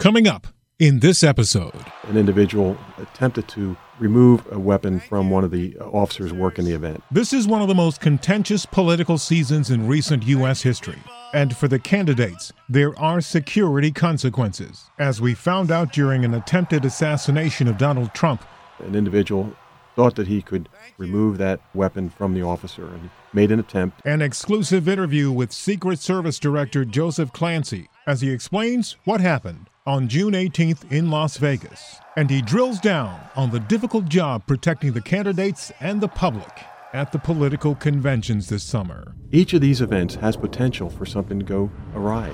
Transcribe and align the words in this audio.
Coming 0.00 0.26
up 0.26 0.46
in 0.78 1.00
this 1.00 1.22
episode, 1.22 1.74
an 2.04 2.16
individual 2.16 2.78
attempted 2.96 3.46
to 3.48 3.76
remove 3.98 4.50
a 4.50 4.58
weapon 4.58 4.98
from 4.98 5.28
one 5.28 5.44
of 5.44 5.50
the 5.50 5.76
officers 5.76 6.32
working 6.32 6.64
the 6.64 6.72
event. 6.72 7.02
This 7.10 7.34
is 7.34 7.46
one 7.46 7.60
of 7.60 7.68
the 7.68 7.74
most 7.74 8.00
contentious 8.00 8.64
political 8.64 9.18
seasons 9.18 9.68
in 9.68 9.86
recent 9.86 10.22
U.S. 10.22 10.62
history. 10.62 10.96
And 11.34 11.54
for 11.54 11.68
the 11.68 11.78
candidates, 11.78 12.50
there 12.66 12.98
are 12.98 13.20
security 13.20 13.90
consequences. 13.90 14.88
As 14.98 15.20
we 15.20 15.34
found 15.34 15.70
out 15.70 15.92
during 15.92 16.24
an 16.24 16.32
attempted 16.32 16.86
assassination 16.86 17.68
of 17.68 17.76
Donald 17.76 18.14
Trump, 18.14 18.42
an 18.78 18.94
individual 18.94 19.54
thought 19.96 20.16
that 20.16 20.28
he 20.28 20.40
could 20.40 20.70
remove 20.96 21.36
that 21.36 21.60
weapon 21.74 22.08
from 22.08 22.32
the 22.32 22.40
officer 22.40 22.86
and 22.86 23.10
made 23.34 23.52
an 23.52 23.60
attempt. 23.60 24.00
An 24.06 24.22
exclusive 24.22 24.88
interview 24.88 25.30
with 25.30 25.52
Secret 25.52 25.98
Service 25.98 26.38
Director 26.38 26.86
Joseph 26.86 27.34
Clancy 27.34 27.90
as 28.06 28.22
he 28.22 28.30
explains 28.30 28.96
what 29.04 29.20
happened 29.20 29.68
on 29.86 30.08
June 30.08 30.34
18th 30.34 30.90
in 30.92 31.10
Las 31.10 31.36
Vegas. 31.36 31.96
And 32.16 32.30
he 32.30 32.42
drills 32.42 32.80
down 32.80 33.20
on 33.36 33.50
the 33.50 33.60
difficult 33.60 34.08
job 34.08 34.46
protecting 34.46 34.92
the 34.92 35.00
candidates 35.00 35.72
and 35.80 36.00
the 36.00 36.08
public 36.08 36.50
at 36.92 37.12
the 37.12 37.18
political 37.18 37.74
conventions 37.74 38.48
this 38.48 38.62
summer. 38.62 39.14
Each 39.30 39.52
of 39.54 39.60
these 39.60 39.80
events 39.80 40.16
has 40.16 40.36
potential 40.36 40.90
for 40.90 41.06
something 41.06 41.38
to 41.38 41.44
go 41.44 41.70
awry. 41.94 42.30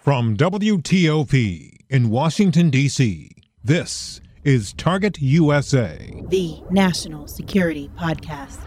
From 0.00 0.36
WTOP 0.36 1.78
in 1.88 2.10
Washington, 2.10 2.70
D.C., 2.70 3.30
this 3.64 4.20
is 4.44 4.72
Target 4.74 5.20
USA, 5.20 6.22
the 6.28 6.60
national 6.70 7.26
security 7.26 7.90
podcast. 7.98 8.60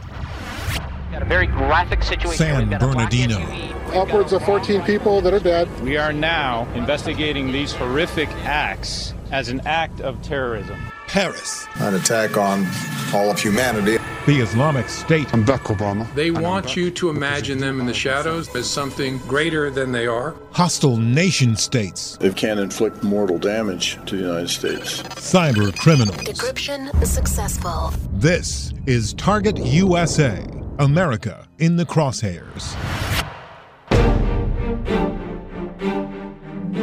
Got 1.12 1.22
a 1.22 1.26
very 1.26 1.48
graphic 1.48 2.04
situation. 2.04 2.38
San 2.38 2.70
Bernardino. 2.78 3.79
Upwards 3.94 4.34
of 4.34 4.44
14 4.46 4.84
people 4.84 5.20
that 5.22 5.34
are 5.34 5.40
dead. 5.40 5.68
We 5.82 5.98
are 5.98 6.14
now 6.14 6.68
investigating 6.76 7.52
these 7.52 7.74
horrific 7.74 8.30
acts 8.46 9.14
as 9.32 9.50
an 9.50 9.62
act 9.66 10.00
of 10.02 10.22
terrorism. 10.22 10.80
Paris. 11.08 11.66
An 11.78 11.96
attack 11.96 12.38
on 12.38 12.68
all 13.14 13.32
of 13.32 13.40
humanity. 13.40 13.98
The 14.28 14.42
Islamic 14.42 14.90
State. 14.90 15.34
I'm 15.34 15.44
Barack 15.44 15.76
Obama. 15.76 16.14
They 16.14 16.30
want 16.30 16.76
you 16.76 16.92
to 16.92 17.10
imagine 17.10 17.58
them 17.58 17.80
in 17.80 17.88
the 17.88 17.94
shadows 17.94 18.56
as 18.56 18.70
something 18.70 19.18
greater 19.20 19.72
than 19.72 19.92
they 19.92 20.06
are. 20.06 20.36
Hostile 20.52 20.98
nation 20.98 21.56
states. 21.56 22.16
They 22.18 22.32
can 22.32 22.60
inflict 22.60 23.02
mortal 23.02 23.40
damage 23.40 23.98
to 24.06 24.18
the 24.18 24.22
United 24.22 24.50
States. 24.50 25.02
Cyber 25.02 25.76
criminals. 25.80 26.18
Decryption 26.18 26.94
successful. 27.08 27.92
This 28.14 28.72
is 28.86 29.16
Target 29.16 29.58
USA, 29.58 30.46
America 30.78 31.48
in 31.58 31.76
the 31.76 31.86
crosshairs. 31.86 32.76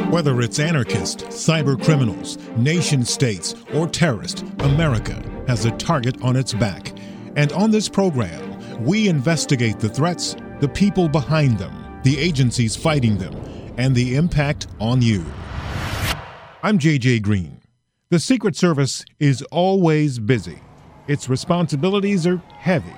Whether 0.09 0.39
it's 0.39 0.57
anarchists, 0.57 1.23
cyber 1.23 1.81
criminals, 1.83 2.37
nation 2.55 3.03
states, 3.03 3.55
or 3.73 3.87
terrorists, 3.89 4.41
America 4.59 5.21
has 5.47 5.65
a 5.65 5.71
target 5.71 6.21
on 6.23 6.37
its 6.37 6.53
back. 6.53 6.97
And 7.35 7.51
on 7.51 7.71
this 7.71 7.89
program, 7.89 8.85
we 8.85 9.09
investigate 9.09 9.79
the 9.79 9.89
threats, 9.89 10.37
the 10.61 10.69
people 10.69 11.09
behind 11.09 11.59
them, 11.59 11.99
the 12.03 12.17
agencies 12.17 12.73
fighting 12.73 13.17
them, 13.17 13.35
and 13.77 13.93
the 13.93 14.15
impact 14.15 14.67
on 14.79 15.01
you. 15.01 15.25
I'm 16.63 16.79
JJ 16.79 17.21
Green. 17.21 17.59
The 18.09 18.19
Secret 18.19 18.55
Service 18.55 19.03
is 19.19 19.41
always 19.51 20.19
busy. 20.19 20.59
Its 21.09 21.27
responsibilities 21.27 22.25
are 22.25 22.37
heavy. 22.37 22.95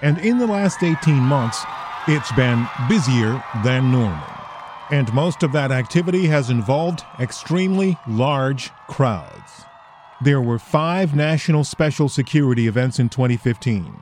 And 0.00 0.16
in 0.20 0.38
the 0.38 0.46
last 0.46 0.82
18 0.82 1.16
months, 1.16 1.62
it's 2.08 2.32
been 2.32 2.66
busier 2.88 3.44
than 3.62 3.92
normal. 3.92 4.35
And 4.90 5.12
most 5.12 5.42
of 5.42 5.52
that 5.52 5.72
activity 5.72 6.26
has 6.26 6.48
involved 6.48 7.02
extremely 7.18 7.98
large 8.06 8.70
crowds. 8.88 9.64
There 10.22 10.40
were 10.40 10.58
five 10.58 11.14
national 11.14 11.64
special 11.64 12.08
security 12.08 12.68
events 12.68 12.98
in 12.98 13.08
2015 13.08 13.94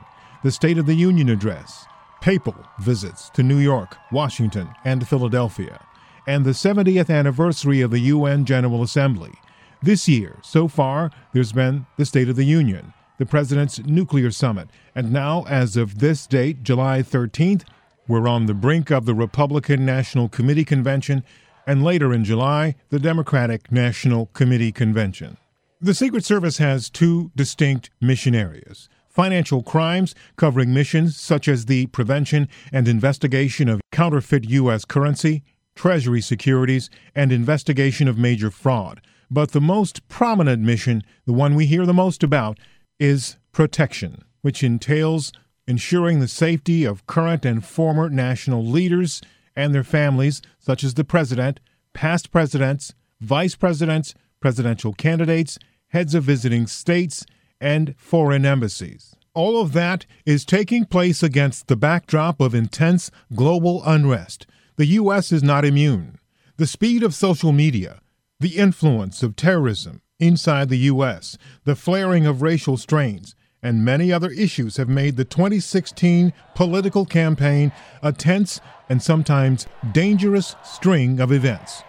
the 0.43 0.51
State 0.51 0.77
of 0.77 0.85
the 0.85 0.93
Union 0.93 1.27
address, 1.27 1.87
papal 2.21 2.55
visits 2.79 3.31
to 3.31 3.41
New 3.41 3.57
York, 3.57 3.97
Washington, 4.11 4.69
and 4.83 5.07
Philadelphia, 5.07 5.83
and 6.27 6.45
the 6.45 6.51
70th 6.51 7.09
anniversary 7.09 7.81
of 7.81 7.89
the 7.89 7.97
UN 7.99 8.45
General 8.45 8.83
Assembly. 8.83 9.33
This 9.81 10.07
year, 10.07 10.37
so 10.43 10.67
far, 10.67 11.09
there's 11.33 11.51
been 11.51 11.87
the 11.97 12.05
State 12.05 12.29
of 12.29 12.35
the 12.35 12.45
Union, 12.45 12.93
the 13.17 13.25
President's 13.25 13.79
Nuclear 13.79 14.29
Summit, 14.29 14.69
and 14.93 15.11
now, 15.11 15.45
as 15.49 15.77
of 15.77 15.97
this 15.97 16.27
date, 16.27 16.61
July 16.61 17.01
13th, 17.01 17.63
we're 18.07 18.27
on 18.27 18.45
the 18.45 18.53
brink 18.53 18.91
of 18.91 19.05
the 19.05 19.15
Republican 19.15 19.85
National 19.85 20.29
Committee 20.29 20.65
Convention, 20.65 21.23
and 21.65 21.83
later 21.83 22.13
in 22.13 22.23
July, 22.23 22.75
the 22.89 22.99
Democratic 22.99 23.71
National 23.71 24.27
Committee 24.27 24.71
Convention. 24.71 25.37
The 25.81 25.93
Secret 25.93 26.23
Service 26.23 26.57
has 26.57 26.89
two 26.89 27.31
distinct 27.35 27.89
mission 27.99 28.35
areas 28.35 28.89
financial 29.09 29.63
crimes, 29.63 30.13
covering 30.35 30.73
missions 30.73 31.15
such 31.15 31.47
as 31.47 31.65
the 31.65 31.85
prevention 31.87 32.49
and 32.73 32.85
investigation 32.85 33.69
of 33.69 33.79
counterfeit 33.93 34.43
U.S. 34.49 34.83
currency, 34.83 35.41
Treasury 35.73 36.21
securities, 36.21 36.89
and 37.15 37.31
investigation 37.31 38.09
of 38.09 38.17
major 38.17 38.51
fraud. 38.51 38.99
But 39.31 39.51
the 39.51 39.61
most 39.61 40.05
prominent 40.09 40.61
mission, 40.61 41.01
the 41.25 41.33
one 41.33 41.55
we 41.55 41.65
hear 41.65 41.85
the 41.85 41.93
most 41.93 42.23
about, 42.23 42.59
is 42.99 43.37
protection, 43.53 44.23
which 44.41 44.63
entails 44.63 45.31
ensuring 45.67 46.19
the 46.19 46.27
safety 46.27 46.83
of 46.83 47.07
current 47.07 47.45
and 47.45 47.65
former 47.65 48.09
national 48.09 48.65
leaders 48.65 49.21
and 49.55 49.73
their 49.73 49.83
families, 49.83 50.41
such 50.59 50.83
as 50.83 50.93
the 50.93 51.03
president, 51.03 51.59
past 51.93 52.31
presidents, 52.31 52.93
vice 53.21 53.55
presidents, 53.55 54.13
presidential 54.39 54.93
candidates, 54.93 55.57
heads 55.89 56.13
of 56.13 56.23
visiting 56.23 56.67
states, 56.67 57.25
and 57.59 57.95
foreign 57.97 58.45
embassies. 58.45 59.15
All 59.33 59.61
of 59.61 59.73
that 59.73 60.05
is 60.25 60.45
taking 60.45 60.85
place 60.85 61.23
against 61.23 61.67
the 61.67 61.75
backdrop 61.75 62.39
of 62.39 62.53
intense 62.55 63.11
global 63.33 63.81
unrest. 63.85 64.47
The 64.77 64.85
U.S. 64.87 65.31
is 65.31 65.43
not 65.43 65.65
immune. 65.65 66.19
The 66.57 66.67
speed 66.67 67.03
of 67.03 67.13
social 67.13 67.51
media, 67.51 67.99
the 68.39 68.57
influence 68.57 69.23
of 69.23 69.35
terrorism 69.35 70.01
inside 70.19 70.69
the 70.69 70.77
U.S., 70.77 71.37
the 71.65 71.75
flaring 71.75 72.25
of 72.25 72.41
racial 72.41 72.77
strains, 72.77 73.35
and 73.65 73.83
many 73.83 74.13
other 74.13 74.29
issues 74.29 74.77
have 74.77 74.87
made 74.87 75.17
the 75.17 75.25
2016 75.25 76.31
political 76.53 77.03
campaign 77.03 77.71
a 78.03 78.13
tense 78.13 78.61
and 78.89 79.01
sometimes 79.01 79.65
dangerous 79.91 80.55
string 80.63 81.19
of 81.19 81.31
events. 81.31 81.81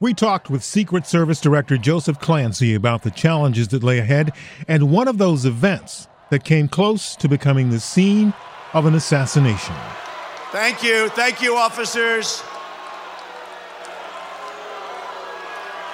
We 0.00 0.12
talked 0.12 0.50
with 0.50 0.64
Secret 0.64 1.06
Service 1.06 1.40
Director 1.40 1.78
Joseph 1.78 2.18
Clancy 2.18 2.74
about 2.74 3.04
the 3.04 3.12
challenges 3.12 3.68
that 3.68 3.84
lay 3.84 4.00
ahead 4.00 4.32
and 4.66 4.90
one 4.90 5.06
of 5.06 5.18
those 5.18 5.46
events 5.46 6.08
that 6.30 6.42
came 6.42 6.66
close 6.66 7.14
to 7.16 7.28
becoming 7.28 7.70
the 7.70 7.78
scene 7.78 8.34
of 8.74 8.86
an 8.86 8.96
assassination. 8.96 9.76
Thank 10.50 10.82
you. 10.82 11.10
Thank 11.10 11.40
you, 11.40 11.54
officers. 11.54 12.42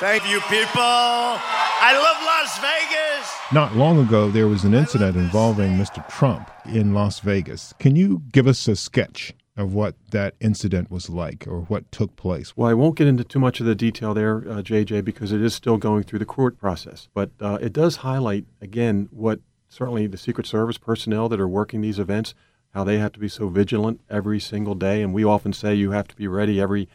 Thank 0.01 0.27
you, 0.31 0.41
people. 0.43 0.81
I 0.81 1.93
love 1.93 2.17
Las 2.25 2.59
Vegas. 2.59 3.36
Not 3.53 3.77
long 3.77 4.01
ago, 4.01 4.29
there 4.29 4.49
was 4.49 4.65
an 4.65 4.75
incident 4.75 5.17
involving 5.17 5.79
Mr. 5.79 6.07
Trump 6.09 6.51
in 6.65 6.93
Las 6.95 7.21
Vegas. 7.21 7.73
Can 7.79 7.95
you 7.95 8.23
give 8.33 8.49
us 8.49 8.67
a 8.67 8.75
sketch 8.75 9.34
of 9.57 9.73
what 9.73 9.95
that 10.11 10.34
incident 10.41 10.91
was 10.91 11.09
like 11.09 11.47
or 11.47 11.61
what 11.61 11.93
took 11.93 12.17
place? 12.17 12.57
Well, 12.57 12.69
I 12.69 12.75
won't 12.75 12.97
get 12.97 13.07
into 13.07 13.23
too 13.23 13.39
much 13.39 13.61
of 13.61 13.67
the 13.67 13.77
detail 13.77 14.15
there, 14.15 14.39
uh, 14.39 14.62
JJ, 14.62 15.05
because 15.05 15.31
it 15.31 15.41
is 15.41 15.55
still 15.55 15.77
going 15.77 16.03
through 16.03 16.19
the 16.19 16.27
court 16.27 16.59
process. 16.59 17.09
But 17.15 17.31
uh, 17.41 17.59
it 17.61 17.73
does 17.73 17.97
highlight, 17.97 18.47
again, 18.61 19.09
what 19.12 19.39
certainly 19.69 20.09
the 20.09 20.19
Secret 20.19 20.49
Service 20.49 20.77
personnel 20.77 21.28
that 21.28 21.39
are 21.41 21.47
working 21.47 21.83
these 21.83 22.01
events, 22.01 22.34
how 22.71 22.83
they 22.83 22.99
have 22.99 23.13
to 23.13 23.21
be 23.21 23.28
so 23.28 23.49
vigilant 23.49 24.01
every 24.11 24.41
single 24.41 24.75
day. 24.75 25.03
And 25.03 25.15
we 25.15 25.23
often 25.23 25.53
say 25.53 25.73
you 25.73 25.93
have 25.93 26.09
to 26.09 26.17
be 26.17 26.27
ready 26.27 26.61
every 26.61 26.89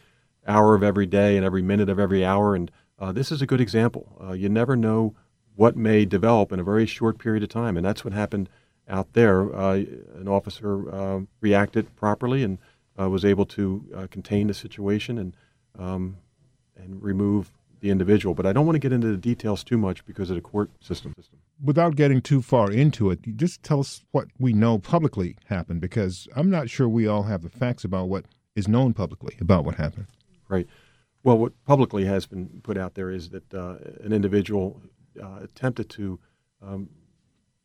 hour 0.46 0.74
of 0.74 0.82
every 0.82 1.06
day 1.06 1.38
and 1.38 1.46
every 1.46 1.62
minute 1.62 1.88
of 1.88 1.98
every 1.98 2.22
hour. 2.22 2.54
And 2.54 2.70
uh, 2.98 3.10
this 3.10 3.32
is 3.32 3.40
a 3.40 3.46
good 3.46 3.60
example. 3.60 4.18
Uh, 4.22 4.32
you 4.32 4.50
never 4.50 4.76
know 4.76 5.14
what 5.62 5.76
may 5.76 6.04
develop 6.04 6.50
in 6.50 6.58
a 6.58 6.64
very 6.64 6.86
short 6.86 7.18
period 7.18 7.40
of 7.40 7.48
time. 7.48 7.76
And 7.76 7.86
that's 7.86 8.04
what 8.04 8.12
happened 8.12 8.48
out 8.88 9.12
there, 9.12 9.54
uh, 9.54 9.74
an 10.16 10.26
officer 10.26 10.92
uh, 10.92 11.20
reacted 11.40 11.94
properly 11.94 12.42
and 12.42 12.58
uh, 12.98 13.08
was 13.08 13.24
able 13.24 13.46
to 13.46 13.84
uh, 13.94 14.06
contain 14.10 14.48
the 14.48 14.54
situation 14.54 15.18
and 15.18 15.36
um, 15.78 16.16
and 16.76 17.00
remove 17.00 17.52
the 17.78 17.90
individual. 17.90 18.34
But 18.34 18.44
I 18.44 18.52
don't 18.52 18.66
want 18.66 18.74
to 18.74 18.80
get 18.80 18.92
into 18.92 19.06
the 19.06 19.16
details 19.16 19.62
too 19.62 19.78
much 19.78 20.04
because 20.04 20.30
of 20.30 20.34
the 20.34 20.42
court 20.42 20.68
system. 20.80 21.14
Without 21.62 21.94
getting 21.94 22.20
too 22.20 22.42
far 22.42 22.68
into 22.72 23.12
it, 23.12 23.20
just 23.36 23.62
tell 23.62 23.78
us 23.78 24.04
what 24.10 24.26
we 24.40 24.52
know 24.52 24.80
publicly 24.80 25.36
happened 25.44 25.80
because 25.80 26.26
I'm 26.34 26.50
not 26.50 26.70
sure 26.70 26.88
we 26.88 27.06
all 27.06 27.22
have 27.22 27.42
the 27.42 27.48
facts 27.48 27.84
about 27.84 28.08
what 28.08 28.24
is 28.56 28.66
known 28.66 28.94
publicly 28.94 29.36
about 29.40 29.64
what 29.64 29.76
happened. 29.76 30.06
Right. 30.48 30.66
Well, 31.22 31.38
what 31.38 31.52
publicly 31.64 32.04
has 32.06 32.26
been 32.26 32.48
put 32.64 32.76
out 32.76 32.94
there 32.94 33.12
is 33.12 33.28
that 33.28 33.54
uh, 33.54 33.76
an 34.02 34.12
individual 34.12 34.82
uh, 35.20 35.40
attempted 35.42 35.88
to 35.90 36.18
um, 36.62 36.88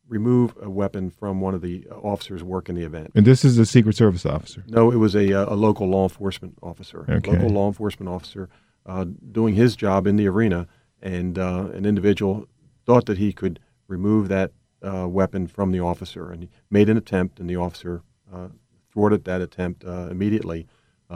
remove 0.08 0.54
a 0.60 0.70
weapon 0.70 1.10
from 1.10 1.40
one 1.40 1.54
of 1.54 1.60
the 1.60 1.86
officers 1.88 2.42
working 2.42 2.74
the 2.74 2.84
event. 2.84 3.10
And 3.14 3.26
this 3.26 3.44
is 3.44 3.58
a 3.58 3.66
Secret 3.66 3.94
Service 3.96 4.24
officer? 4.24 4.64
No, 4.66 4.90
it 4.90 4.96
was 4.96 5.14
a, 5.14 5.30
a 5.32 5.54
local 5.54 5.86
law 5.86 6.04
enforcement 6.04 6.58
officer. 6.62 7.04
Okay. 7.08 7.32
Local 7.32 7.50
law 7.50 7.68
enforcement 7.68 8.08
officer 8.08 8.48
uh, 8.86 9.04
doing 9.32 9.54
his 9.54 9.76
job 9.76 10.06
in 10.06 10.16
the 10.16 10.26
arena, 10.26 10.66
and 11.02 11.38
uh, 11.38 11.68
an 11.74 11.84
individual 11.84 12.48
thought 12.86 13.06
that 13.06 13.18
he 13.18 13.32
could 13.32 13.60
remove 13.86 14.28
that 14.28 14.52
uh, 14.82 15.06
weapon 15.06 15.46
from 15.46 15.72
the 15.72 15.80
officer, 15.80 16.30
and 16.30 16.44
he 16.44 16.48
made 16.70 16.88
an 16.88 16.96
attempt, 16.96 17.38
and 17.38 17.50
the 17.50 17.56
officer 17.56 18.02
uh, 18.32 18.48
thwarted 18.90 19.24
that 19.24 19.40
attempt 19.40 19.84
uh, 19.84 20.08
immediately. 20.10 20.66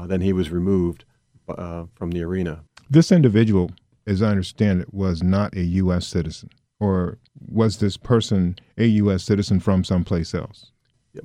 then 0.06 0.20
he 0.20 0.32
was 0.32 0.50
removed 0.50 1.04
from 1.46 2.10
the 2.10 2.22
arena. 2.22 2.62
This 2.90 3.10
individual, 3.10 3.70
as 4.06 4.22
I 4.22 4.28
understand 4.28 4.80
it, 4.80 4.92
was 4.92 5.22
not 5.22 5.54
a 5.54 5.62
U.S. 5.62 6.06
citizen, 6.06 6.50
or 6.80 7.18
was 7.38 7.78
this 7.78 7.96
person 7.96 8.56
a 8.78 8.86
U.S. 8.86 9.22
citizen 9.22 9.60
from 9.60 9.84
someplace 9.84 10.34
else? 10.34 10.72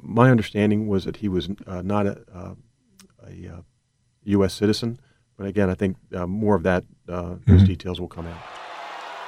My 0.01 0.29
understanding 0.29 0.87
was 0.87 1.05
that 1.05 1.17
he 1.17 1.29
was 1.29 1.49
not 1.65 2.07
a, 2.07 2.55
a 3.23 3.63
U.S. 4.25 4.53
citizen. 4.53 4.99
But 5.37 5.45
again, 5.45 5.69
I 5.69 5.75
think 5.75 5.97
uh, 6.13 6.25
more 6.25 6.55
of 6.55 6.63
that, 6.63 6.83
uh, 7.07 7.35
those 7.45 7.59
mm-hmm. 7.59 7.65
details 7.65 8.01
will 8.01 8.07
come 8.07 8.25
out. 8.25 8.41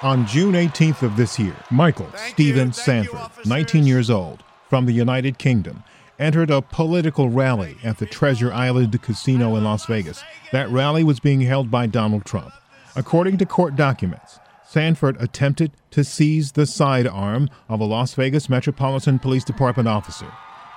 On 0.02 0.26
June 0.26 0.54
18th 0.54 1.04
of 1.04 1.18
this 1.18 1.38
year, 1.38 1.56
Michael 1.70 2.08
Thank 2.08 2.34
Steven 2.34 2.74
Sandford, 2.74 3.30
you, 3.44 3.50
19 3.50 3.86
years 3.86 4.10
old, 4.10 4.44
from 4.70 4.86
the 4.86 4.94
United 4.94 5.38
Kingdom, 5.38 5.84
entered 6.18 6.50
a 6.50 6.62
political 6.62 7.30
rally 7.30 7.78
at 7.84 7.98
the 7.98 8.06
Treasure 8.06 8.52
Island 8.52 9.00
Casino 9.02 9.56
in 9.56 9.64
Las 9.64 9.86
Vegas. 9.86 10.24
That 10.52 10.70
rally 10.70 11.04
was 11.04 11.20
being 11.20 11.42
held 11.42 11.70
by 11.70 11.86
Donald 11.86 12.26
Trump. 12.26 12.54
According 12.96 13.38
to 13.38 13.46
court 13.46 13.76
documents, 13.76 14.40
Sandford 14.66 15.22
attempted 15.22 15.72
to 15.92 16.04
seize 16.04 16.52
the 16.52 16.66
sidearm 16.66 17.50
of 17.68 17.80
a 17.80 17.86
Las 17.86 18.14
Vegas 18.14 18.50
Metropolitan 18.50 19.20
Police 19.20 19.44
Department 19.44 19.88
officer. 19.88 20.32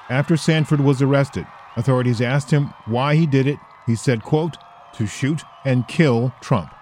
After 0.09 0.37
Sandford 0.37 0.81
was 0.81 1.03
arrested, 1.03 1.47
authorities 1.76 2.20
asked 2.20 2.50
him 2.50 2.73
why 2.87 3.17
he 3.17 3.26
did 3.26 3.47
it 3.47 3.59
he 3.87 3.97
said, 3.97 4.23
quote, 4.23 4.56
to 4.94 5.06
shoot 5.06 5.43
and 5.64 5.88
kill 5.88 6.32
Trump, 6.41 6.73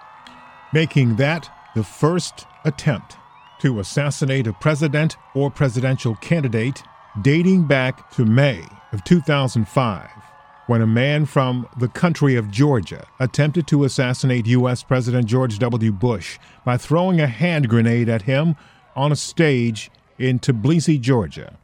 making 0.73 1.15
that 1.15 1.49
the 1.75 1.83
first 1.83 2.45
attempt 2.65 3.17
to 3.59 3.79
assassinate 3.79 4.47
a 4.47 4.53
president 4.53 5.17
or 5.33 5.49
presidential 5.49 6.15
candidate 6.15 6.83
dating 7.21 7.65
back 7.65 8.11
to 8.11 8.25
May 8.25 8.63
of 8.91 9.03
2005, 9.03 10.09
when 10.71 10.81
a 10.81 10.87
man 10.87 11.25
from 11.25 11.67
the 11.79 11.89
country 11.89 12.37
of 12.37 12.49
Georgia 12.49 13.05
attempted 13.19 13.67
to 13.67 13.83
assassinate 13.83 14.45
U.S. 14.47 14.83
President 14.83 15.25
George 15.25 15.59
W. 15.59 15.91
Bush 15.91 16.39
by 16.63 16.77
throwing 16.77 17.19
a 17.19 17.27
hand 17.27 17.67
grenade 17.67 18.07
at 18.07 18.21
him 18.21 18.55
on 18.95 19.11
a 19.11 19.17
stage 19.17 19.91
in 20.17 20.39
Tbilisi, 20.39 20.97
Georgia. 20.97 21.57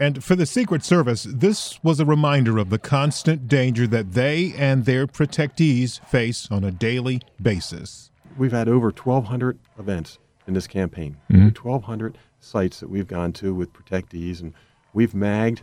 And 0.00 0.24
for 0.24 0.34
the 0.34 0.46
Secret 0.46 0.82
Service, 0.82 1.28
this 1.30 1.78
was 1.84 2.00
a 2.00 2.04
reminder 2.04 2.58
of 2.58 2.70
the 2.70 2.78
constant 2.80 3.46
danger 3.46 3.86
that 3.86 4.14
they 4.14 4.52
and 4.58 4.84
their 4.84 5.06
protectees 5.06 6.04
face 6.08 6.48
on 6.50 6.64
a 6.64 6.72
daily 6.72 7.22
basis. 7.40 8.10
We've 8.36 8.50
had 8.50 8.68
over 8.68 8.88
1,200 8.88 9.60
events 9.78 10.18
in 10.48 10.54
this 10.54 10.66
campaign, 10.66 11.18
mm-hmm. 11.30 11.56
1,200 11.56 12.18
sites 12.40 12.80
that 12.80 12.90
we've 12.90 13.06
gone 13.06 13.32
to 13.34 13.54
with 13.54 13.72
protectees, 13.72 14.40
and 14.40 14.54
we've 14.92 15.14
magged, 15.14 15.62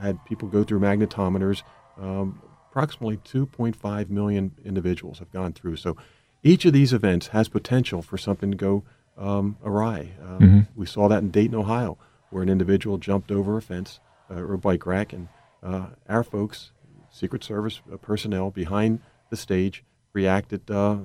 had 0.00 0.18
people 0.24 0.48
go 0.48 0.64
through 0.64 0.80
magnetometers. 0.80 1.62
Um, 2.00 2.42
approximately 2.70 3.18
2.5 3.18 4.10
million 4.10 4.52
individuals 4.64 5.20
have 5.20 5.30
gone 5.30 5.52
through. 5.52 5.76
So 5.76 5.96
each 6.42 6.64
of 6.64 6.72
these 6.72 6.92
events 6.92 7.28
has 7.28 7.48
potential 7.48 8.02
for 8.02 8.18
something 8.18 8.50
to 8.50 8.56
go 8.56 8.84
um, 9.16 9.56
awry. 9.64 10.12
Um, 10.20 10.38
mm-hmm. 10.38 10.60
We 10.74 10.86
saw 10.86 11.08
that 11.08 11.22
in 11.22 11.30
Dayton, 11.30 11.54
Ohio 11.54 11.98
where 12.34 12.42
an 12.42 12.48
individual 12.48 12.98
jumped 12.98 13.30
over 13.30 13.56
a 13.56 13.62
fence 13.62 14.00
uh, 14.28 14.34
or 14.34 14.54
a 14.54 14.58
bike 14.58 14.84
rack, 14.86 15.12
and 15.12 15.28
uh, 15.62 15.86
our 16.08 16.24
folks, 16.24 16.72
Secret 17.08 17.44
Service 17.44 17.80
uh, 17.92 17.96
personnel 17.96 18.50
behind 18.50 19.00
the 19.30 19.36
stage, 19.36 19.84
reacted 20.12 20.68
uh, 20.68 20.96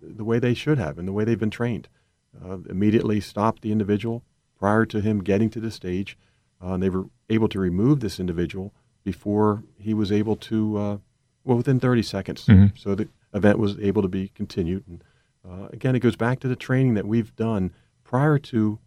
the 0.00 0.24
way 0.24 0.38
they 0.38 0.54
should 0.54 0.78
have 0.78 0.98
and 0.98 1.06
the 1.06 1.12
way 1.12 1.22
they've 1.22 1.38
been 1.38 1.50
trained. 1.50 1.86
Uh, 2.42 2.58
immediately 2.70 3.20
stopped 3.20 3.60
the 3.60 3.72
individual 3.72 4.22
prior 4.58 4.86
to 4.86 5.02
him 5.02 5.22
getting 5.22 5.50
to 5.50 5.60
the 5.60 5.70
stage, 5.70 6.16
and 6.62 6.82
they 6.82 6.88
were 6.88 7.04
able 7.28 7.48
to 7.48 7.60
remove 7.60 8.00
this 8.00 8.18
individual 8.18 8.72
before 9.04 9.62
he 9.78 9.94
was 9.94 10.12
able 10.12 10.36
to, 10.36 11.00
well, 11.44 11.56
within 11.56 11.80
30 11.80 12.02
seconds. 12.02 12.46
Mm-hmm. 12.46 12.76
So 12.76 12.94
the 12.94 13.08
event 13.34 13.58
was 13.58 13.78
able 13.78 14.02
to 14.02 14.08
be 14.08 14.28
continued. 14.28 14.84
And 14.86 15.02
again, 15.72 15.94
it 15.96 16.00
goes 16.00 16.16
back 16.16 16.40
to 16.40 16.48
the 16.48 16.56
training 16.56 16.94
that 16.94 17.06
we've 17.06 17.34
done 17.36 17.72
prior 18.04 18.38
to 18.38 18.78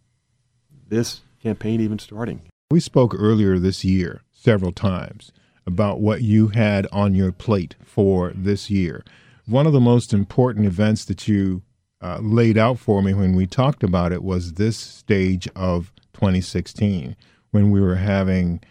this 0.88 1.22
campaign 1.42 1.80
even 1.80 1.98
starting. 1.98 2.42
We 2.70 2.80
spoke 2.80 3.14
earlier 3.16 3.58
this 3.58 3.84
year 3.84 4.22
several 4.32 4.72
times 4.72 5.32
about 5.66 6.00
what 6.00 6.22
you 6.22 6.48
had 6.48 6.86
on 6.92 7.14
your 7.14 7.32
plate 7.32 7.76
for 7.84 8.32
this 8.34 8.70
year. 8.70 9.04
One 9.46 9.66
of 9.66 9.72
the 9.72 9.80
most 9.80 10.12
important 10.12 10.66
events 10.66 11.04
that 11.06 11.28
you 11.28 11.62
uh, 12.02 12.18
laid 12.20 12.58
out 12.58 12.78
for 12.78 13.02
me 13.02 13.14
when 13.14 13.34
we 13.34 13.46
talked 13.46 13.82
about 13.82 14.12
it 14.12 14.22
was 14.22 14.54
this 14.54 14.76
stage 14.76 15.48
of 15.56 15.92
2016 16.12 17.16
when 17.50 17.70
we 17.70 17.80
were 17.80 17.96
having 17.96 18.60
uh, 18.60 18.66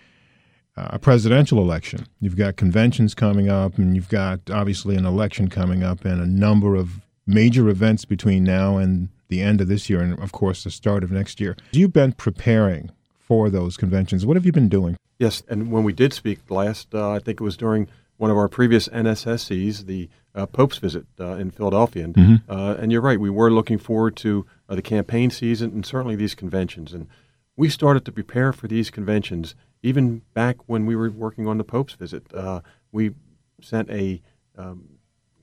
a 0.76 1.00
presidential 1.00 1.60
election. 1.60 2.08
You've 2.20 2.36
got 2.36 2.56
conventions 2.56 3.14
coming 3.14 3.50
up, 3.50 3.78
and 3.78 3.96
you've 3.96 4.10
got 4.10 4.50
obviously 4.50 4.96
an 4.96 5.06
election 5.06 5.50
coming 5.50 5.84
up, 5.84 6.06
and 6.06 6.22
a 6.22 6.26
number 6.26 6.76
of 6.76 7.02
major 7.26 7.70
events 7.70 8.06
between 8.06 8.44
now 8.44 8.78
and 8.78 9.10
the 9.30 9.42
end 9.42 9.62
of 9.62 9.68
this 9.68 9.90
year 9.90 10.02
and, 10.02 10.20
of 10.20 10.32
course, 10.32 10.64
the 10.64 10.72
start 10.72 11.04
of 11.04 11.12
next 11.12 11.40
year. 11.40 11.56
You've 11.72 11.94
been 11.94 12.14
preparing 12.14 12.92
for 13.18 13.50
those 13.50 13.78
conventions. 13.78 14.26
What 14.26 14.36
have 14.36 14.46
you 14.46 14.52
been 14.52 14.70
doing? 14.70 14.98
Yes, 15.18 15.44
and 15.48 15.72
when 15.72 15.84
we 15.84 15.94
did 15.94 16.14
speak 16.14 16.40
last, 16.50 16.94
uh, 16.94 17.12
I 17.12 17.20
think 17.20 17.40
it 17.40 17.44
was 17.44 17.58
during 17.58 17.88
one 18.18 18.30
of 18.30 18.38
our 18.38 18.48
previous 18.48 18.88
NSSEs, 18.90 19.86
the 19.86 20.10
uh, 20.36 20.46
Pope's 20.46 20.78
visit 20.78 21.06
uh, 21.20 21.36
in 21.36 21.52
Philadelphia. 21.52 22.04
And, 22.04 22.14
mm-hmm. 22.14 22.52
Uh, 22.52 22.76
and, 22.76 22.92
you're 22.92 23.02
right, 23.02 23.20
we 23.20 23.30
were 23.30 23.52
looking 23.52 23.78
forward 23.78 24.16
to 24.18 24.46
uh, 24.70 24.76
the 24.76 24.82
campaign 24.82 25.30
season 25.30 25.72
and 25.72 25.86
certainly 25.86 26.16
these 26.16 26.36
conventions. 26.36 26.94
And 26.94 27.08
we 27.56 27.70
started 27.70 28.06
to 28.06 28.12
prepare 28.12 28.52
for 28.52 28.68
these 28.68 28.90
conventions 28.90 29.56
even 29.84 30.22
back 30.34 30.58
when 30.66 30.86
we 30.86 30.96
were 30.96 31.12
working 31.12 31.46
on 31.46 31.58
the 31.58 31.64
Pope's 31.64 31.94
visit. 31.94 32.34
Uh, 32.34 32.62
we 32.92 33.12
sent 33.62 33.90
a 33.90 34.22
um, 34.58 34.88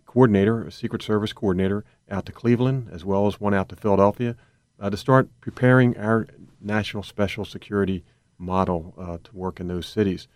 coordinator, 0.07 0.65
a 0.65 0.73
Secret 0.73 1.03
Service 1.03 1.33
coordinator, 1.33 1.85
out 2.11 2.27
to 2.27 2.33
Cleveland 2.33 2.89
as 2.91 3.05
well 3.05 3.27
as 3.27 3.41
one 3.41 3.55
out 3.55 3.69
to 3.69 3.77
Philadelphia 3.77 4.35
uh, 4.81 4.91
to 4.91 4.97
start 4.97 5.29
preparing 5.41 5.97
our 5.99 6.27
national 6.61 7.03
special 7.03 7.45
security 7.45 8.03
model 8.39 8.95
uh, 8.99 9.19
to 9.23 9.37
work 9.37 9.61
in 9.61 9.69
those 9.69 9.87
cities. 9.87 10.27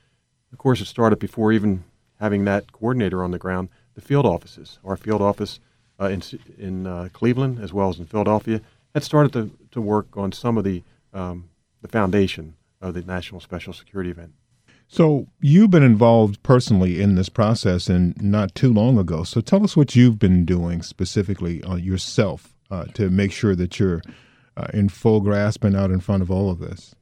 Of 0.52 0.58
course, 0.58 0.80
it 0.80 0.86
started 0.86 1.18
before 1.18 1.50
even 1.50 1.84
having 2.20 2.44
that 2.44 2.70
coordinator 2.72 3.24
on 3.24 3.32
the 3.32 3.38
ground. 3.38 3.70
The 3.94 4.00
field 4.00 4.26
offices, 4.26 4.78
our 4.84 4.96
field 4.96 5.22
office 5.22 5.60
uh, 5.98 6.06
in, 6.06 6.22
in 6.58 6.86
uh, 6.86 7.08
Cleveland 7.12 7.58
as 7.60 7.72
well 7.72 7.88
as 7.88 7.98
in 7.98 8.06
Philadelphia, 8.06 8.60
had 8.92 9.02
started 9.02 9.32
to, 9.32 9.50
to 9.72 9.80
work 9.80 10.08
on 10.16 10.30
some 10.30 10.58
of 10.58 10.64
the, 10.64 10.82
um, 11.12 11.48
the 11.80 11.88
foundation 11.88 12.54
of 12.84 12.94
the 12.94 13.02
national 13.02 13.40
special 13.40 13.72
security 13.72 14.10
event. 14.10 14.34
So 14.86 15.26
you've 15.40 15.70
been 15.70 15.82
involved 15.82 16.42
personally 16.42 17.00
in 17.00 17.14
this 17.14 17.30
process 17.30 17.88
and 17.88 18.14
not 18.22 18.54
too 18.54 18.72
long 18.72 18.98
ago. 18.98 19.24
So 19.24 19.40
tell 19.40 19.64
us 19.64 19.76
what 19.76 19.96
you've 19.96 20.18
been 20.18 20.44
doing 20.44 20.82
specifically 20.82 21.62
uh, 21.64 21.76
yourself 21.76 22.54
uh, 22.70 22.84
to 22.94 23.08
make 23.08 23.32
sure 23.32 23.56
that 23.56 23.78
you're 23.78 24.02
uh, 24.56 24.66
in 24.74 24.88
full 24.90 25.20
grasp 25.20 25.64
and 25.64 25.74
out 25.74 25.90
in 25.90 26.00
front 26.00 26.22
of 26.22 26.30
all 26.30 26.50
of 26.50 26.58
this. 26.58 26.94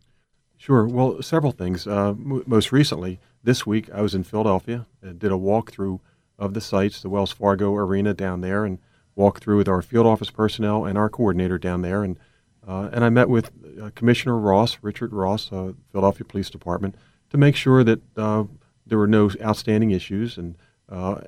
Sure. 0.56 0.86
Well, 0.86 1.20
several 1.22 1.50
things. 1.50 1.86
Uh, 1.86 2.10
m- 2.10 2.44
most 2.46 2.70
recently, 2.70 3.18
this 3.42 3.66
week, 3.66 3.90
I 3.92 4.00
was 4.00 4.14
in 4.14 4.22
Philadelphia 4.22 4.86
and 5.02 5.18
did 5.18 5.32
a 5.32 5.36
walkthrough 5.36 5.98
of 6.38 6.54
the 6.54 6.60
sites, 6.60 7.02
the 7.02 7.10
Wells 7.10 7.32
Fargo 7.32 7.74
Arena 7.74 8.14
down 8.14 8.42
there, 8.42 8.64
and 8.64 8.78
walked 9.16 9.42
through 9.42 9.58
with 9.58 9.68
our 9.68 9.82
field 9.82 10.06
office 10.06 10.30
personnel 10.30 10.84
and 10.84 10.96
our 10.96 11.10
coordinator 11.10 11.58
down 11.58 11.82
there. 11.82 12.04
And, 12.04 12.16
uh, 12.66 12.90
and 12.92 13.04
I 13.04 13.10
met 13.10 13.28
with 13.28 13.50
uh, 13.80 13.90
Commissioner 13.94 14.38
Ross, 14.38 14.78
Richard 14.82 15.12
Ross, 15.12 15.48
Philadelphia 15.48 16.24
Police 16.24 16.50
Department, 16.50 16.94
to 17.30 17.38
make 17.38 17.56
sure 17.56 17.82
that 17.82 18.00
uh, 18.16 18.44
there 18.86 18.98
were 18.98 19.06
no 19.06 19.30
outstanding 19.40 19.90
issues. 19.90 20.36
And 20.36 20.56
uh, 20.88 21.22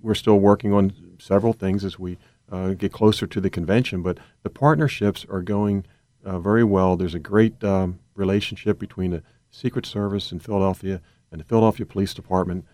we're 0.00 0.14
still 0.14 0.38
working 0.38 0.72
on 0.72 0.92
several 1.18 1.52
things 1.52 1.84
as 1.84 1.98
we 1.98 2.18
uh, 2.50 2.70
get 2.70 2.92
closer 2.92 3.26
to 3.26 3.40
the 3.40 3.50
convention. 3.50 4.02
But 4.02 4.18
the 4.42 4.50
partnerships 4.50 5.24
are 5.30 5.42
going 5.42 5.84
uh, 6.24 6.38
very 6.38 6.64
well. 6.64 6.96
There's 6.96 7.14
a 7.14 7.20
great 7.20 7.62
um, 7.62 8.00
relationship 8.14 8.78
between 8.78 9.10
the 9.10 9.22
Secret 9.50 9.86
Service 9.86 10.32
in 10.32 10.40
Philadelphia 10.40 11.00
and 11.30 11.40
the 11.40 11.44
Philadelphia 11.44 11.86
Police 11.86 12.14
Department. 12.14 12.64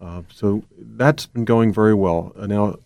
Uh, 0.00 0.22
so 0.32 0.62
that's 0.78 1.26
been 1.26 1.44
going 1.44 1.72
very 1.72 1.94
well. 1.94 2.32
Uh, 2.38 2.46
now, 2.46 2.76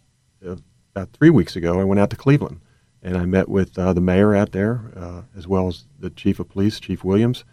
about 0.94 1.12
three 1.12 1.30
weeks 1.30 1.56
ago, 1.56 1.78
I 1.78 1.84
went 1.84 2.00
out 2.00 2.10
to 2.10 2.16
Cleveland 2.16 2.60
and 3.02 3.16
I 3.16 3.25
met 3.25 3.49
with 3.49 3.75
the 3.75 4.00
mayor 4.00 4.35
out 4.35 4.52
there, 4.52 5.26
as 5.37 5.49
well 5.49 5.68
as 5.68 5.85
the 5.99 6.11
chief 6.11 6.38
of 6.38 6.49
police, 6.49 6.78
Chief 6.80 7.02
Williams 7.02 7.44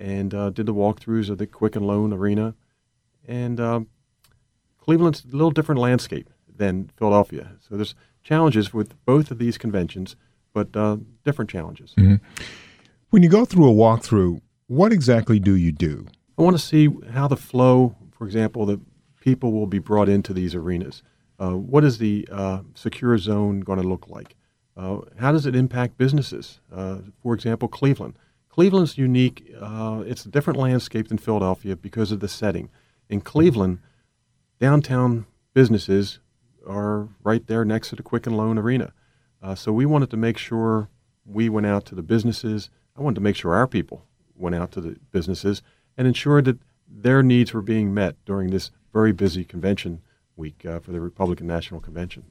and 0.00 0.34
uh, 0.34 0.50
did 0.50 0.66
the 0.66 0.74
walkthroughs 0.74 1.28
of 1.28 1.38
the 1.38 1.46
Quicken 1.46 1.84
Loan 1.84 2.12
Arena. 2.12 2.54
And 3.28 3.60
um, 3.60 3.88
Cleveland's 4.78 5.24
a 5.24 5.36
little 5.36 5.50
different 5.50 5.80
landscape 5.80 6.30
than 6.48 6.90
Philadelphia. 6.96 7.52
So 7.60 7.76
there's 7.76 7.94
challenges 8.24 8.72
with 8.72 8.94
both 9.04 9.30
of 9.30 9.38
these 9.38 9.58
conventions, 9.58 10.16
but 10.54 10.74
uh, 10.74 10.96
different 11.24 11.50
challenges. 11.50 11.94
Mm-hmm. 11.98 12.16
When 13.10 13.22
you 13.22 13.28
go 13.28 13.44
through 13.44 13.68
a 13.68 13.74
walkthrough, 13.74 14.40
what 14.68 14.92
exactly 14.92 15.38
do 15.38 15.54
you 15.54 15.70
do? 15.70 16.06
I 16.38 16.42
want 16.42 16.56
to 16.56 16.62
see 16.64 16.88
how 17.12 17.28
the 17.28 17.36
flow, 17.36 17.94
for 18.10 18.24
example, 18.24 18.64
the 18.64 18.80
people 19.20 19.52
will 19.52 19.66
be 19.66 19.78
brought 19.78 20.08
into 20.08 20.32
these 20.32 20.54
arenas. 20.54 21.02
Uh, 21.38 21.56
what 21.56 21.84
is 21.84 21.98
the 21.98 22.26
uh, 22.32 22.60
secure 22.74 23.18
zone 23.18 23.60
going 23.60 23.80
to 23.80 23.86
look 23.86 24.08
like? 24.08 24.34
Uh, 24.80 25.00
how 25.18 25.30
does 25.30 25.44
it 25.44 25.54
impact 25.54 25.98
businesses? 25.98 26.58
Uh, 26.74 26.98
for 27.22 27.34
example, 27.34 27.68
Cleveland. 27.68 28.18
Cleveland's 28.48 28.96
unique. 28.96 29.54
Uh, 29.60 30.02
it's 30.06 30.24
a 30.24 30.30
different 30.30 30.58
landscape 30.58 31.08
than 31.08 31.18
Philadelphia 31.18 31.76
because 31.76 32.10
of 32.10 32.20
the 32.20 32.28
setting. 32.28 32.70
In 33.10 33.20
Cleveland, 33.20 33.80
downtown 34.58 35.26
businesses 35.52 36.20
are 36.66 37.08
right 37.22 37.46
there 37.46 37.64
next 37.64 37.90
to 37.90 37.96
the 37.96 38.02
Quicken 38.02 38.34
Loan 38.34 38.56
Arena. 38.56 38.94
Uh, 39.42 39.54
so 39.54 39.70
we 39.70 39.84
wanted 39.84 40.10
to 40.10 40.16
make 40.16 40.38
sure 40.38 40.88
we 41.26 41.50
went 41.50 41.66
out 41.66 41.84
to 41.86 41.94
the 41.94 42.02
businesses. 42.02 42.70
I 42.96 43.02
wanted 43.02 43.16
to 43.16 43.20
make 43.20 43.36
sure 43.36 43.54
our 43.54 43.66
people 43.66 44.06
went 44.34 44.54
out 44.54 44.72
to 44.72 44.80
the 44.80 44.96
businesses 45.12 45.60
and 45.98 46.06
ensured 46.06 46.46
that 46.46 46.58
their 46.88 47.22
needs 47.22 47.52
were 47.52 47.62
being 47.62 47.92
met 47.92 48.16
during 48.24 48.50
this 48.50 48.70
very 48.94 49.12
busy 49.12 49.44
convention 49.44 50.00
week 50.36 50.64
uh, 50.64 50.80
for 50.80 50.90
the 50.92 51.00
Republican 51.00 51.46
National 51.46 51.80
Convention. 51.80 52.24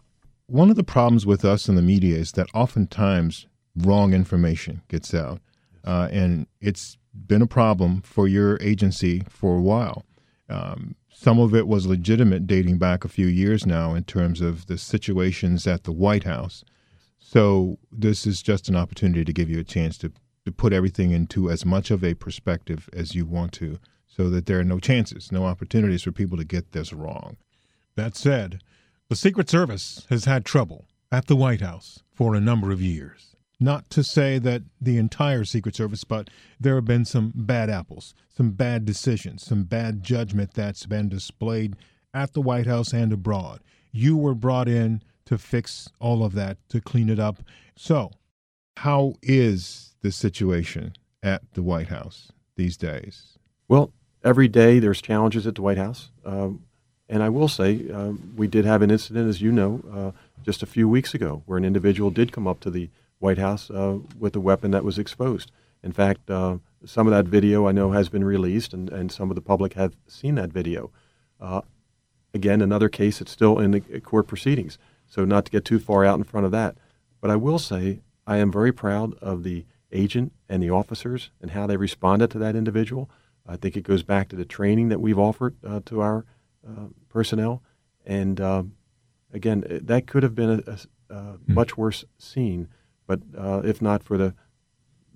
One 0.49 0.71
of 0.71 0.75
the 0.75 0.83
problems 0.83 1.27
with 1.27 1.45
us 1.45 1.69
in 1.69 1.75
the 1.75 1.81
media 1.83 2.17
is 2.17 2.31
that 2.31 2.47
oftentimes 2.55 3.45
wrong 3.75 4.15
information 4.15 4.81
gets 4.87 5.13
out. 5.13 5.41
Uh, 5.85 6.07
and 6.11 6.47
it's 6.59 6.97
been 7.13 7.43
a 7.43 7.47
problem 7.47 8.01
for 8.01 8.27
your 8.27 8.59
agency 8.59 9.21
for 9.29 9.57
a 9.57 9.61
while. 9.61 10.05
Um, 10.49 10.95
some 11.13 11.37
of 11.37 11.53
it 11.53 11.67
was 11.67 11.85
legitimate 11.85 12.47
dating 12.47 12.79
back 12.79 13.05
a 13.05 13.09
few 13.09 13.27
years 13.27 13.67
now 13.67 13.93
in 13.93 14.05
terms 14.05 14.41
of 14.41 14.65
the 14.65 14.79
situations 14.79 15.67
at 15.67 15.83
the 15.83 15.91
White 15.91 16.23
House. 16.23 16.63
So, 17.19 17.77
this 17.91 18.25
is 18.25 18.41
just 18.41 18.69
an 18.69 18.75
opportunity 18.75 19.23
to 19.23 19.33
give 19.33 19.51
you 19.51 19.59
a 19.59 19.63
chance 19.63 19.99
to, 19.99 20.11
to 20.45 20.51
put 20.51 20.73
everything 20.73 21.11
into 21.11 21.51
as 21.51 21.63
much 21.63 21.91
of 21.91 22.03
a 22.03 22.15
perspective 22.15 22.89
as 22.91 23.13
you 23.13 23.23
want 23.23 23.51
to 23.53 23.77
so 24.07 24.31
that 24.31 24.47
there 24.47 24.59
are 24.59 24.63
no 24.63 24.79
chances, 24.79 25.31
no 25.31 25.45
opportunities 25.45 26.01
for 26.01 26.11
people 26.11 26.39
to 26.39 26.43
get 26.43 26.71
this 26.71 26.91
wrong. 26.91 27.37
That 27.95 28.15
said, 28.15 28.63
the 29.09 29.15
Secret 29.15 29.49
Service 29.49 30.05
has 30.09 30.25
had 30.25 30.45
trouble 30.45 30.85
at 31.11 31.25
the 31.25 31.35
White 31.35 31.61
House 31.61 32.03
for 32.13 32.35
a 32.35 32.39
number 32.39 32.71
of 32.71 32.79
years. 32.79 33.35
Not 33.59 33.89
to 33.89 34.03
say 34.03 34.37
that 34.37 34.61
the 34.79 34.97
entire 34.97 35.43
Secret 35.45 35.75
Service, 35.75 36.03
but 36.03 36.29
there 36.59 36.75
have 36.75 36.85
been 36.85 37.05
some 37.05 37.33
bad 37.35 37.71
apples, 37.71 38.13
some 38.29 38.51
bad 38.51 38.85
decisions, 38.85 39.43
some 39.43 39.63
bad 39.63 40.03
judgment 40.03 40.53
that's 40.53 40.85
been 40.85 41.09
displayed 41.09 41.75
at 42.13 42.33
the 42.33 42.41
White 42.41 42.67
House 42.67 42.93
and 42.93 43.11
abroad. 43.11 43.61
You 43.91 44.15
were 44.15 44.35
brought 44.35 44.69
in 44.69 45.01
to 45.25 45.39
fix 45.39 45.89
all 45.99 46.23
of 46.23 46.33
that, 46.33 46.57
to 46.69 46.79
clean 46.79 47.09
it 47.09 47.19
up. 47.19 47.41
So, 47.75 48.11
how 48.77 49.15
is 49.23 49.95
the 50.01 50.11
situation 50.11 50.93
at 51.23 51.41
the 51.53 51.63
White 51.63 51.87
House 51.87 52.31
these 52.55 52.77
days? 52.77 53.39
Well, 53.67 53.91
every 54.23 54.47
day 54.47 54.77
there's 54.77 55.01
challenges 55.01 55.47
at 55.47 55.55
the 55.55 55.63
White 55.63 55.77
House. 55.79 56.11
Um, 56.23 56.63
and 57.09 57.23
I 57.23 57.29
will 57.29 57.47
say, 57.47 57.89
uh, 57.91 58.13
we 58.35 58.47
did 58.47 58.65
have 58.65 58.83
an 58.83 58.91
incident, 58.91 59.27
as 59.27 59.41
you 59.41 59.51
know, 59.51 59.81
uh, 59.91 60.11
just 60.43 60.61
a 60.61 60.67
few 60.67 60.87
weeks 60.87 61.15
ago, 61.15 61.41
where 61.47 61.57
an 61.57 61.65
individual 61.65 62.11
did 62.11 62.31
come 62.31 62.47
up 62.47 62.59
to 62.61 62.69
the 62.69 62.89
White 63.17 63.39
House 63.39 63.69
uh, 63.71 63.97
with 64.17 64.35
a 64.35 64.39
weapon 64.39 64.71
that 64.71 64.83
was 64.83 64.99
exposed. 64.99 65.51
In 65.83 65.91
fact, 65.91 66.29
uh, 66.29 66.57
some 66.85 67.07
of 67.07 67.11
that 67.11 67.25
video 67.25 67.67
I 67.67 67.71
know 67.71 67.91
has 67.91 68.09
been 68.09 68.23
released, 68.23 68.73
and, 68.73 68.89
and 68.89 69.11
some 69.11 69.31
of 69.31 69.35
the 69.35 69.41
public 69.41 69.73
have 69.73 69.95
seen 70.07 70.35
that 70.35 70.53
video. 70.53 70.91
Uh, 71.41 71.61
again, 72.33 72.61
another 72.61 72.89
case 72.89 73.19
that's 73.19 73.31
still 73.31 73.59
in 73.59 73.71
the 73.71 73.81
court 74.01 74.27
proceedings, 74.27 74.77
so 75.07 75.25
not 75.25 75.45
to 75.45 75.51
get 75.51 75.65
too 75.65 75.79
far 75.79 76.05
out 76.05 76.19
in 76.19 76.23
front 76.23 76.45
of 76.45 76.51
that. 76.51 76.77
But 77.21 77.31
I 77.31 77.35
will 77.35 77.59
say, 77.59 78.01
I 78.27 78.37
am 78.37 78.51
very 78.51 78.71
proud 78.71 79.15
of 79.15 79.43
the 79.43 79.65
agent 79.91 80.31
and 80.47 80.61
the 80.61 80.69
officers 80.69 81.31
and 81.41 81.51
how 81.51 81.65
they 81.65 81.75
responded 81.75 82.29
to 82.31 82.39
that 82.39 82.55
individual. 82.55 83.09
I 83.47 83.57
think 83.57 83.75
it 83.75 83.83
goes 83.83 84.03
back 84.03 84.29
to 84.29 84.35
the 84.35 84.45
training 84.45 84.89
that 84.89 85.01
we've 85.01 85.17
offered 85.17 85.55
uh, 85.65 85.79
to 85.87 86.01
our 86.01 86.25
uh, 86.67 86.87
personnel. 87.07 87.63
And 88.05 88.39
um, 88.41 88.73
again, 89.33 89.63
that 89.69 90.07
could 90.07 90.23
have 90.23 90.35
been 90.35 90.63
a, 90.65 90.71
a, 90.71 91.15
a 91.15 91.21
hmm. 91.33 91.53
much 91.53 91.77
worse 91.77 92.05
scene, 92.17 92.67
but 93.07 93.19
uh, 93.37 93.61
if 93.63 93.81
not 93.81 94.03
for 94.03 94.17
the, 94.17 94.33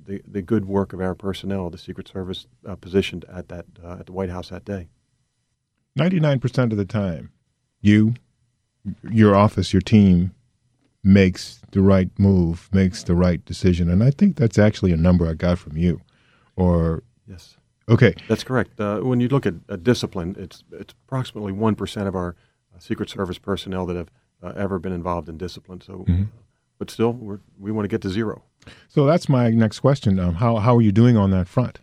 the, 0.05 0.21
the 0.27 0.41
good 0.41 0.65
work 0.65 0.93
of 0.93 1.01
our 1.01 1.15
personnel, 1.15 1.69
the 1.69 1.77
Secret 1.77 2.07
Service 2.07 2.47
uh, 2.67 2.75
positioned 2.75 3.25
at 3.31 3.49
that 3.49 3.65
uh, 3.83 3.97
at 3.99 4.05
the 4.05 4.11
White 4.11 4.29
House 4.29 4.49
that 4.49 4.65
day. 4.65 4.89
Ninety 5.95 6.19
nine 6.19 6.39
percent 6.39 6.71
of 6.71 6.77
the 6.77 6.85
time, 6.85 7.31
you, 7.79 8.15
your 9.09 9.35
office, 9.35 9.71
your 9.71 9.81
team 9.81 10.33
makes 11.03 11.61
the 11.71 11.81
right 11.81 12.09
move, 12.17 12.69
makes 12.73 13.03
the 13.03 13.15
right 13.15 13.43
decision, 13.45 13.89
and 13.89 14.03
I 14.03 14.09
think 14.11 14.35
that's 14.35 14.57
actually 14.57 14.91
a 14.91 14.97
number 14.97 15.27
I 15.27 15.33
got 15.33 15.59
from 15.59 15.77
you, 15.77 16.01
or 16.55 17.03
yes 17.27 17.57
Okay, 17.89 18.13
that's 18.27 18.43
correct. 18.43 18.79
Uh, 18.79 18.99
when 18.99 19.19
you 19.19 19.27
look 19.27 19.45
at, 19.45 19.55
at, 19.67 19.83
discipline, 19.83 20.35
it's 20.39 20.63
it's 20.71 20.93
approximately 21.05 21.51
one 21.51 21.75
percent 21.75 22.07
of 22.07 22.15
our 22.15 22.35
uh, 22.73 22.79
Secret 22.79 23.09
Service 23.09 23.37
personnel 23.37 23.85
that 23.87 23.95
have 23.95 24.09
uh, 24.41 24.53
ever 24.55 24.79
been 24.79 24.93
involved 24.93 25.27
in 25.27 25.37
discipline. 25.37 25.81
So, 25.81 26.05
mm-hmm. 26.07 26.23
but 26.77 26.89
still, 26.89 27.13
we 27.59 27.71
want 27.71 27.83
to 27.83 27.89
get 27.89 28.01
to 28.01 28.09
zero. 28.09 28.43
So 28.87 29.05
that's 29.05 29.27
my 29.27 29.49
next 29.49 29.79
question. 29.79 30.17
Um, 30.19 30.35
how 30.35 30.57
how 30.57 30.77
are 30.77 30.81
you 30.81 30.91
doing 30.93 31.17
on 31.17 31.31
that 31.31 31.47
front? 31.47 31.79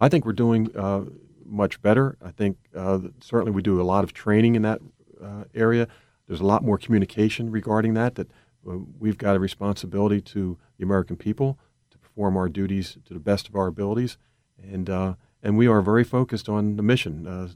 I 0.00 0.08
think 0.08 0.24
we're 0.24 0.32
doing 0.32 0.74
uh, 0.74 1.04
much 1.44 1.82
better. 1.82 2.16
I 2.24 2.30
think 2.30 2.56
uh, 2.74 3.00
certainly 3.20 3.52
we 3.52 3.60
do 3.60 3.80
a 3.80 3.84
lot 3.84 4.04
of 4.04 4.14
training 4.14 4.54
in 4.54 4.62
that 4.62 4.80
uh, 5.22 5.44
area. 5.54 5.86
There's 6.28 6.40
a 6.40 6.46
lot 6.46 6.64
more 6.64 6.78
communication 6.78 7.50
regarding 7.50 7.92
that. 7.94 8.14
That 8.14 8.30
we've 8.62 9.18
got 9.18 9.36
a 9.36 9.38
responsibility 9.38 10.22
to 10.22 10.56
the 10.78 10.84
American 10.84 11.16
people 11.16 11.58
to 11.90 11.98
perform 11.98 12.38
our 12.38 12.48
duties 12.48 12.96
to 13.04 13.12
the 13.12 13.20
best 13.20 13.48
of 13.48 13.56
our 13.56 13.66
abilities 13.66 14.16
and 14.62 14.88
uh, 14.88 15.14
and 15.42 15.56
we 15.56 15.66
are 15.66 15.80
very 15.80 16.04
focused 16.04 16.48
on 16.48 16.76
the 16.76 16.82
mission, 16.82 17.26
uh, 17.26 17.48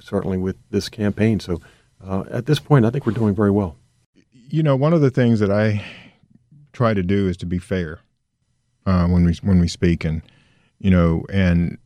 certainly 0.00 0.38
with 0.38 0.56
this 0.70 0.88
campaign. 0.88 1.40
So 1.40 1.60
uh, 2.04 2.24
at 2.30 2.46
this 2.46 2.58
point, 2.58 2.84
I 2.84 2.90
think 2.90 3.06
we're 3.06 3.12
doing 3.12 3.34
very 3.34 3.50
well. 3.50 3.76
You 4.32 4.62
know, 4.62 4.76
one 4.76 4.92
of 4.92 5.00
the 5.00 5.10
things 5.10 5.40
that 5.40 5.50
I 5.50 5.84
try 6.72 6.94
to 6.94 7.02
do 7.02 7.28
is 7.28 7.36
to 7.38 7.46
be 7.46 7.58
fair 7.58 8.00
uh, 8.86 9.06
when 9.06 9.24
we 9.24 9.34
when 9.42 9.60
we 9.60 9.68
speak, 9.68 10.04
and 10.04 10.22
you 10.78 10.90
know, 10.90 11.24
and 11.32 11.78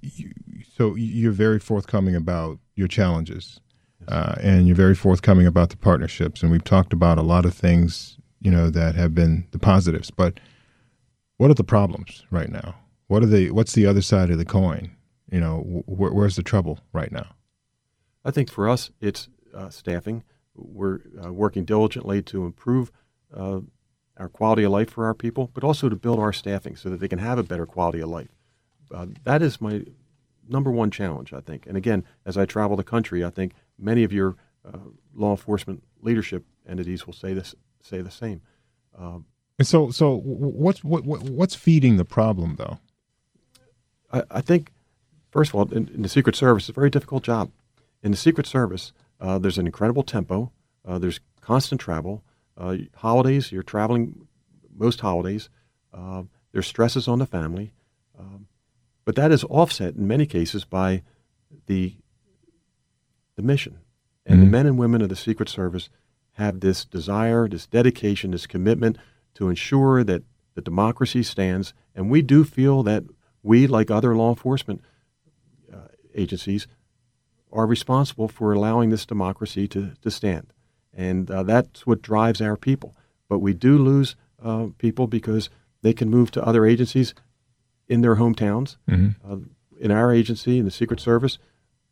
you, 0.00 0.30
so 0.76 0.94
you're 0.94 1.32
very 1.32 1.58
forthcoming 1.58 2.14
about 2.14 2.58
your 2.74 2.88
challenges. 2.88 3.60
Uh, 4.06 4.34
and 4.40 4.66
you're 4.66 4.76
very 4.76 4.94
forthcoming 4.94 5.46
about 5.46 5.70
the 5.70 5.78
partnerships, 5.78 6.42
and 6.42 6.52
we've 6.52 6.64
talked 6.64 6.92
about 6.92 7.16
a 7.16 7.22
lot 7.22 7.46
of 7.46 7.54
things, 7.54 8.18
you 8.42 8.50
know, 8.50 8.68
that 8.68 8.94
have 8.94 9.14
been 9.14 9.46
the 9.50 9.58
positives. 9.58 10.10
But 10.10 10.38
what 11.38 11.50
are 11.50 11.54
the 11.54 11.64
problems 11.64 12.22
right 12.30 12.50
now? 12.50 12.74
What 13.06 13.22
are 13.22 13.26
the 13.26 13.50
what's 13.50 13.72
the 13.72 13.86
other 13.86 14.02
side 14.02 14.30
of 14.30 14.38
the 14.38 14.44
coin? 14.44 14.90
You 15.30 15.40
know, 15.40 15.82
wh- 15.86 16.14
where's 16.14 16.36
the 16.36 16.42
trouble 16.42 16.80
right 16.92 17.12
now? 17.12 17.34
I 18.24 18.30
think 18.30 18.50
for 18.50 18.68
us, 18.68 18.90
it's 19.00 19.28
uh, 19.54 19.68
staffing. 19.68 20.24
We're 20.54 21.00
uh, 21.24 21.32
working 21.32 21.64
diligently 21.64 22.22
to 22.22 22.44
improve 22.46 22.90
uh, 23.34 23.60
our 24.16 24.28
quality 24.28 24.62
of 24.62 24.72
life 24.72 24.90
for 24.90 25.06
our 25.06 25.14
people, 25.14 25.50
but 25.52 25.64
also 25.64 25.88
to 25.88 25.96
build 25.96 26.18
our 26.18 26.32
staffing 26.32 26.76
so 26.76 26.88
that 26.90 27.00
they 27.00 27.08
can 27.08 27.18
have 27.18 27.38
a 27.38 27.42
better 27.42 27.66
quality 27.66 28.00
of 28.00 28.08
life. 28.08 28.28
Uh, 28.92 29.06
that 29.24 29.42
is 29.42 29.60
my 29.60 29.84
number 30.48 30.70
one 30.70 30.90
challenge, 30.90 31.32
I 31.32 31.40
think. 31.40 31.66
And 31.66 31.76
again, 31.76 32.04
as 32.24 32.36
I 32.36 32.44
travel 32.44 32.76
the 32.76 32.84
country, 32.84 33.24
I 33.24 33.30
think 33.30 33.52
many 33.78 34.04
of 34.04 34.12
your 34.12 34.36
uh, 34.64 34.78
law 35.14 35.32
enforcement 35.32 35.82
leadership 36.00 36.44
entities 36.68 37.06
will 37.06 37.14
say 37.14 37.34
this, 37.34 37.54
say 37.80 38.00
the 38.00 38.10
same. 38.10 38.40
Um, 38.96 39.26
and 39.58 39.66
so, 39.66 39.90
so 39.90 40.16
what's 40.16 40.82
what, 40.82 41.04
what's 41.04 41.54
feeding 41.54 41.96
the 41.96 42.04
problem, 42.04 42.56
though? 42.56 42.78
I, 44.14 44.22
I 44.30 44.40
think, 44.40 44.70
first 45.30 45.50
of 45.50 45.56
all, 45.56 45.70
in, 45.72 45.88
in, 45.88 46.02
the 46.02 46.08
Secret 46.08 46.36
Service, 46.36 46.64
it's 46.64 46.68
a 46.70 46.72
very 46.72 46.90
difficult 46.90 47.24
job. 47.24 47.50
In 48.02 48.10
the 48.12 48.16
Secret 48.16 48.46
Service, 48.46 48.92
uh, 49.20 49.38
there's 49.38 49.58
an 49.58 49.66
incredible 49.66 50.02
tempo. 50.02 50.52
Uh, 50.86 50.98
there's 50.98 51.20
constant 51.40 51.80
travel. 51.80 52.22
Uh, 52.56 52.76
holidays, 52.96 53.50
you're 53.50 53.62
traveling 53.62 54.26
most 54.76 55.00
holidays. 55.00 55.48
Uh, 55.92 56.22
there's 56.52 56.66
stresses 56.66 57.08
on 57.08 57.18
the 57.18 57.26
family. 57.26 57.72
Um, 58.18 58.46
but 59.04 59.16
that 59.16 59.32
is 59.32 59.44
offset 59.44 59.96
in 59.96 60.06
many 60.06 60.26
cases 60.26 60.64
by 60.64 61.02
the, 61.66 61.96
the 63.36 63.42
mission. 63.42 63.78
And 64.24 64.36
mm-hmm. 64.36 64.44
the 64.44 64.50
men 64.50 64.66
and 64.66 64.78
women 64.78 65.02
of 65.02 65.08
the 65.08 65.16
Secret 65.16 65.48
Service 65.48 65.88
have 66.32 66.60
this 66.60 66.84
desire, 66.84 67.48
this 67.48 67.66
dedication, 67.66 68.30
this 68.30 68.46
commitment 68.46 68.98
to 69.34 69.48
ensure 69.48 70.04
that 70.04 70.22
the 70.54 70.62
democracy 70.62 71.22
stands. 71.22 71.74
And 71.94 72.10
we 72.10 72.22
do 72.22 72.44
feel 72.44 72.82
that 72.84 73.04
we, 73.44 73.68
like 73.68 73.90
other 73.90 74.16
law 74.16 74.30
enforcement 74.30 74.80
uh, 75.72 75.88
agencies, 76.14 76.66
are 77.52 77.66
responsible 77.66 78.26
for 78.26 78.52
allowing 78.52 78.90
this 78.90 79.06
democracy 79.06 79.68
to, 79.68 79.92
to 80.02 80.10
stand. 80.10 80.52
And 80.92 81.30
uh, 81.30 81.44
that's 81.44 81.86
what 81.86 82.02
drives 82.02 82.40
our 82.40 82.56
people. 82.56 82.96
But 83.28 83.38
we 83.38 83.52
do 83.52 83.78
lose 83.78 84.16
uh, 84.42 84.68
people 84.78 85.06
because 85.06 85.50
they 85.82 85.92
can 85.92 86.08
move 86.08 86.30
to 86.32 86.44
other 86.44 86.64
agencies 86.66 87.14
in 87.86 88.00
their 88.00 88.16
hometowns. 88.16 88.76
Mm-hmm. 88.88 89.32
Uh, 89.32 89.36
in 89.78 89.90
our 89.90 90.12
agency, 90.12 90.58
in 90.58 90.64
the 90.64 90.70
Secret 90.70 90.98
Service, 90.98 91.38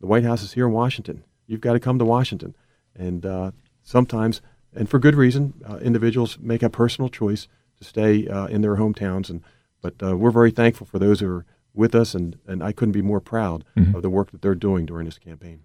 the 0.01 0.07
White 0.07 0.25
House 0.25 0.43
is 0.43 0.55
here 0.55 0.67
in 0.67 0.73
Washington. 0.73 1.23
You've 1.47 1.61
got 1.61 1.75
to 1.75 1.81
come 1.81 1.99
to 1.99 2.05
Washington. 2.05 2.57
And 2.97 3.27
uh, 3.27 3.51
sometimes, 3.83 4.41
and 4.75 4.89
for 4.89 4.99
good 4.99 5.17
reason, 5.17 5.55
uh, 5.69 5.77
individuals 5.77 6.39
make 6.41 6.63
a 6.63 6.71
personal 6.71 7.11
choice 7.11 7.47
to 7.77 7.85
stay 7.85 8.27
in 8.49 8.63
their 8.63 8.77
hometowns. 8.77 9.29
And 9.29 9.43
but 9.83 9.95
uh, 10.03 10.17
we're 10.17 10.31
very 10.31 10.51
thankful 10.51 10.87
for 10.87 10.99
those 10.99 11.21
who 11.21 11.31
are 11.31 11.47
with 11.75 11.95
us, 11.95 12.15
and, 12.15 12.39
and 12.47 12.63
I 12.63 12.73
couldn't 12.73 12.93
be 12.93 13.03
more 13.03 13.21
proud 13.21 13.65
mm-hmm. 13.77 13.95
of 13.95 14.03
the 14.03 14.11
work 14.11 14.31
that 14.31 14.41
they're 14.41 14.55
doing 14.55 14.87
during 14.87 15.05
this 15.05 15.19
campaign. 15.19 15.65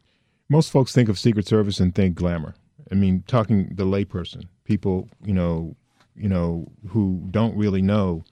Most 0.49 0.71
folks 0.71 0.91
think 0.93 1.09
of 1.09 1.19
Secret 1.19 1.47
Service 1.47 1.79
and 1.79 1.93
think 1.93 2.15
glamour, 2.15 2.55
I 2.91 2.95
mean, 2.95 3.23
talking 3.27 3.73
the 3.75 3.85
layperson, 3.85 4.45
people, 4.63 5.09
you 5.23 5.33
know, 5.33 5.75
you 6.15 6.29
know, 6.29 6.67
who 6.89 7.27
don't 7.29 7.55
really 7.55 7.81
know 7.81 8.23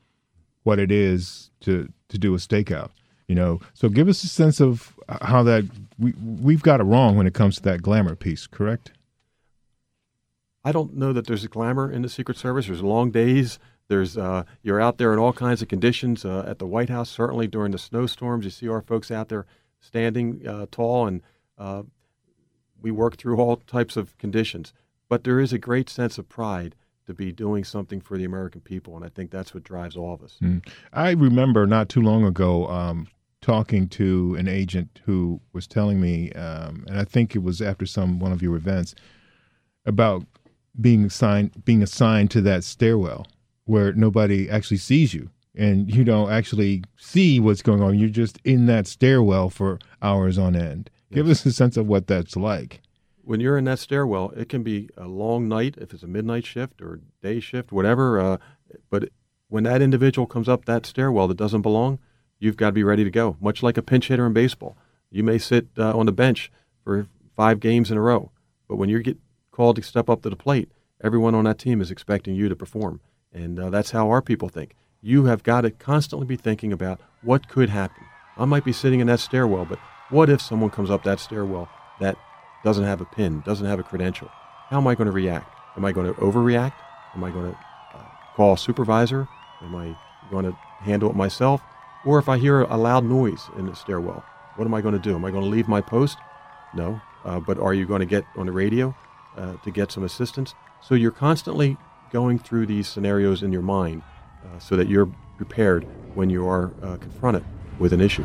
what 0.64 0.80
it 0.80 0.92
is 0.92 1.52
to 1.62 1.92
to 2.10 2.18
do 2.18 2.34
a 2.34 2.38
stakeout. 2.38 2.90
You 3.28 3.36
know, 3.36 3.60
so 3.74 3.90
give 3.90 4.08
us 4.08 4.24
a 4.24 4.28
sense 4.28 4.62
of 4.62 4.98
how 5.22 5.44
that 5.44 5.66
we 5.98 6.14
we've 6.14 6.62
got 6.62 6.80
it 6.80 6.84
wrong 6.84 7.18
when 7.18 7.28
it 7.28 7.34
comes 7.34 7.56
to 7.58 7.62
that 7.64 7.82
glamour 7.82 8.16
piece, 8.16 8.48
correct? 8.48 8.92
I 10.64 10.72
don't 10.72 10.96
know 10.96 11.14
that 11.14 11.28
there's 11.28 11.44
a 11.44 11.48
glamour 11.48 11.92
in 11.92 12.02
the 12.02 12.10
Secret 12.10 12.38
Service. 12.38 12.68
There's 12.68 12.82
long 12.82 13.12
days. 13.12 13.60
There's 13.88 14.18
uh, 14.18 14.44
you're 14.64 14.82
out 14.82 14.98
there 14.98 15.14
in 15.14 15.20
all 15.20 15.34
kinds 15.34 15.62
of 15.62 15.68
conditions 15.68 16.26
uh, 16.26 16.44
at 16.48 16.60
the 16.60 16.66
White 16.66 16.90
House. 16.90 17.10
Certainly 17.10 17.48
during 17.48 17.72
the 17.72 17.78
snowstorms, 17.78 18.46
you 18.46 18.52
see 18.52 18.68
our 18.68 18.82
folks 18.82 19.12
out 19.12 19.30
there 19.30 19.46
standing 19.80 20.48
uh, 20.48 20.66
tall, 20.72 21.08
and 21.08 21.22
we 22.82 22.92
work 22.92 23.18
through 23.18 23.38
all 23.38 23.58
types 23.58 23.98
of 23.98 24.18
conditions. 24.18 24.74
But 25.10 25.24
there 25.24 25.40
is 25.40 25.54
a 25.54 25.58
great 25.58 25.90
sense 25.90 26.18
of 26.18 26.30
pride 26.30 26.76
to 27.06 27.14
be 27.14 27.32
doing 27.32 27.64
something 27.64 28.02
for 28.02 28.18
the 28.18 28.24
American 28.24 28.62
people, 28.62 28.96
and 28.96 29.06
I 29.06 29.10
think 29.10 29.32
that's 29.32 29.54
what 29.54 29.64
drives 29.64 29.96
all 29.96 30.14
of 30.14 30.24
us. 30.24 30.38
Mm. 30.42 30.68
I 30.92 31.12
remember 31.12 31.68
not 31.68 31.90
too 31.90 32.02
long 32.02 32.24
ago 32.24 32.68
um, 32.68 33.08
talking 33.42 33.88
to 33.90 34.36
an 34.40 34.48
agent 34.48 35.02
who 35.06 35.40
was 35.54 35.68
telling 35.68 36.02
me, 36.02 36.32
um, 36.34 36.86
and 36.88 37.00
I 37.00 37.04
think 37.04 37.36
it 37.36 37.44
was 37.44 37.62
after 37.62 37.86
some 37.86 38.20
one 38.20 38.32
of 38.32 38.42
your 38.42 38.56
events, 38.56 38.96
about 39.86 40.26
being 40.80 41.06
assigned 41.06 41.64
being 41.64 41.82
assigned 41.82 42.32
to 42.32 42.42
that 42.42 42.64
stairwell 42.64 43.26
where 43.66 43.94
nobody 43.94 44.50
actually 44.50 44.78
sees 44.78 45.14
you 45.14 45.30
and 45.58 45.94
you 45.94 46.04
don't 46.04 46.32
actually 46.32 46.84
see 46.98 47.40
what's 47.40 47.62
going 47.62 47.82
on. 47.82 47.98
You're 47.98 48.10
just 48.10 48.40
in 48.44 48.66
that 48.68 48.88
stairwell 48.88 49.50
for 49.50 49.80
hours 50.02 50.38
on 50.38 50.56
end. 50.56 50.90
Yes. 51.10 51.16
Give 51.16 51.30
us 51.30 51.46
a 51.46 51.52
sense 51.52 51.78
of 51.78 51.88
what 51.88 52.08
that's 52.08 52.36
like. 52.36 52.82
When 53.24 53.40
you're 53.40 53.58
in 53.58 53.66
that 53.66 53.80
stairwell, 53.80 54.32
it 54.32 54.50
can 54.50 54.64
be 54.64 54.90
a 54.98 55.08
long 55.08 55.48
night 55.48 55.76
if 55.80 55.94
it's 55.94 56.04
a 56.04 56.08
midnight 56.08 56.46
shift 56.46 56.82
or 56.82 57.00
day 57.22 57.40
shift, 57.40 57.72
whatever. 57.72 58.20
Uh, 58.20 58.38
but 58.90 59.10
when 59.48 59.64
that 59.64 59.82
individual 59.82 60.28
comes 60.28 60.48
up 60.48 60.66
that 60.66 60.86
stairwell 60.86 61.28
that 61.28 61.38
doesn't 61.38 61.62
belong, 61.62 62.00
you've 62.40 62.58
got 62.58 62.68
to 62.68 62.74
be 62.74 62.84
ready 62.84 63.04
to 63.04 63.10
go. 63.10 63.38
Much 63.40 63.64
like 63.64 63.78
a 63.78 63.82
pinch 63.82 64.10
hitter 64.10 64.28
in 64.28 64.34
baseball, 64.34 64.78
you 65.10 65.24
may 65.24 65.38
sit 65.38 65.68
uh, 65.78 65.98
on 65.98 66.06
the 66.06 66.12
bench 66.12 66.52
for 66.84 67.08
five 67.36 67.60
games 67.60 67.90
in 67.90 67.98
a 67.98 68.02
row, 68.02 68.32
but 68.68 68.76
when 68.76 68.90
you 68.90 69.02
get 69.02 69.18
called 69.52 69.78
to 69.78 69.82
step 69.82 70.10
up 70.10 70.22
to 70.22 70.30
the 70.30 70.36
plate, 70.36 70.72
everyone 71.04 71.34
on 71.34 71.46
that 71.46 71.58
team 71.58 71.82
is 71.82 71.90
expecting 71.90 72.36
you 72.36 72.48
to 72.50 72.56
perform. 72.56 73.00
And 73.36 73.60
uh, 73.60 73.70
that's 73.70 73.92
how 73.92 74.10
our 74.10 74.22
people 74.22 74.50
think. 74.50 74.76
You 75.02 75.26
have 75.26 75.44
got 75.44 75.62
to 75.62 75.72
constantly 75.72 76.26
be 76.26 76.38
thinking 76.38 76.72
about 76.72 77.02
what 77.22 77.50
could 77.50 77.70
happen. 77.70 78.04
I 78.38 78.46
might 78.46 78.64
be 78.64 78.72
sitting 78.72 79.02
in 79.02 79.08
that 79.08 79.20
stairwell, 79.20 79.66
but 79.66 79.78
what 80.10 80.30
if 80.30 80.42
someone 80.42 80.70
comes 80.70 80.90
up 80.90 81.04
that 81.04 81.20
stairwell 81.20 81.70
that 82.00 82.18
doesn't 82.64 82.86
have 82.86 83.02
a 83.02 83.06
pin, 83.06 83.42
doesn't 83.46 83.68
have 83.68 83.80
a 83.80 83.84
credential? 83.84 84.30
How 84.70 84.78
am 84.78 84.88
I 84.88 84.96
going 84.96 85.06
to 85.06 85.12
react? 85.12 85.54
Am 85.76 85.86
I 85.86 85.92
going 85.92 86.08
to 86.08 86.20
overreact? 86.20 86.74
Am 87.14 87.24
I 87.24 87.30
going 87.30 87.52
to 87.52 87.58
uh, 87.94 88.06
call 88.36 88.54
a 88.54 88.58
supervisor? 88.58 89.28
Am 89.62 89.76
I 89.76 89.96
going 90.32 90.46
to 90.46 90.58
handle 90.80 91.10
it 91.10 91.16
myself? 91.16 91.62
Or 92.06 92.18
if 92.18 92.30
I 92.30 92.38
hear 92.38 92.62
a 92.62 92.78
loud 92.78 93.04
noise 93.04 93.50
in 93.58 93.66
the 93.66 93.76
stairwell, 93.76 94.24
what 94.56 94.66
am 94.66 94.74
I 94.74 94.82
going 94.82 94.94
to 94.94 95.00
do? 95.00 95.14
Am 95.16 95.26
I 95.26 95.32
going 95.32 95.44
to 95.44 95.50
leave 95.50 95.68
my 95.68 95.82
post? 95.82 96.18
No. 96.74 97.02
Uh, 97.26 97.40
but 97.40 97.60
are 97.60 97.74
you 97.74 97.86
going 97.86 98.00
to 98.00 98.06
get 98.06 98.24
on 98.38 98.46
the 98.46 98.52
radio 98.52 98.96
uh, 99.36 99.56
to 99.64 99.72
get 99.72 99.92
some 99.92 100.04
assistance? 100.04 100.56
So 100.82 100.96
you're 100.96 101.12
constantly 101.12 101.78
going 102.16 102.40
through 102.40 102.66
these 102.66 102.88
scenarios 102.88 103.44
in 103.44 103.52
your 103.52 103.62
mind 103.62 104.02
uh, 104.46 104.58
so 104.58 104.78
that 104.78 104.88
you're 104.88 105.12
prepared 105.36 105.86
when 106.14 106.30
you 106.30 106.48
are 106.48 106.72
uh, 106.82 106.96
confronted 106.96 107.44
with 107.78 107.92
an 107.92 108.00
issue. 108.00 108.24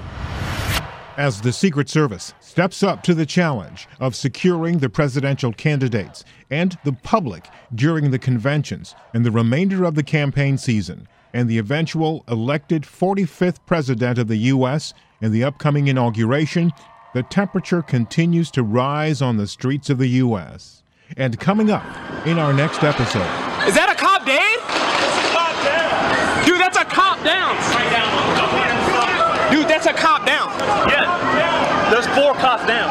As 1.17 1.41
the 1.41 1.53
Secret 1.53 1.89
Service 1.89 2.33
steps 2.39 2.85
up 2.85 3.03
to 3.03 3.15
the 3.15 3.27
challenge 3.27 3.89
of 3.99 4.15
securing 4.15 4.79
the 4.79 4.89
presidential 4.89 5.53
candidates 5.53 6.25
and 6.51 6.79
the 6.85 6.93
public 6.93 7.49
during 7.75 8.13
the 8.13 8.19
conventions 8.21 8.95
and 9.13 9.27
the 9.27 9.33
remainder 9.33 9.85
of 9.85 9.97
the 9.97 10.05
campaign 10.05 10.57
season, 10.57 11.09
and 11.35 11.51
the 11.51 11.59
eventual 11.59 12.25
elected 12.29 12.85
45th 12.85 13.59
president 13.67 14.19
of 14.19 14.29
the 14.29 14.37
U.S. 14.55 14.95
in 15.21 15.33
the 15.33 15.43
upcoming 15.43 15.89
inauguration, 15.89 16.71
the 17.13 17.25
temperature 17.25 17.83
continues 17.83 18.53
to 18.53 18.63
rise 18.63 19.21
on 19.21 19.37
the 19.37 19.49
streets 19.49 19.91
of 19.91 19.99
the 19.99 20.09
U.S. 20.25 20.85
And 21.17 21.41
coming 21.41 21.73
up 21.73 21.85
in 22.25 22.39
our 22.39 22.53
next 22.53 22.85
episode. 22.85 23.51
Is 23.67 23.75
that 23.75 23.91
a 23.91 23.95
cop 23.95 24.25
dead? 24.25 24.59
Cop 25.37 25.55
down. 25.65 26.47
Dude, 26.47 26.61
that's 26.61 26.79
a 26.79 26.85
cop 26.85 27.23
down. 27.23 27.57
Right 27.75 27.91
down. 27.93 29.53
Dude, 29.53 29.69
that's 29.69 29.87
a 29.87 29.93
cop 29.93 30.25
down. 30.25 30.49
Yeah. 30.89 31.80
There's 31.91 32.07
four 32.07 32.35
cops 32.35 32.65
down. 32.67 32.89